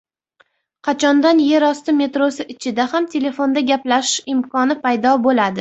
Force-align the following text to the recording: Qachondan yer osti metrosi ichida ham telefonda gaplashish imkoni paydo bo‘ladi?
Qachondan 0.87 1.41
yer 1.47 1.65
osti 1.67 1.95
metrosi 1.99 2.47
ichida 2.55 2.89
ham 2.97 3.09
telefonda 3.15 3.67
gaplashish 3.71 4.35
imkoni 4.37 4.83
paydo 4.89 5.17
bo‘ladi? 5.29 5.49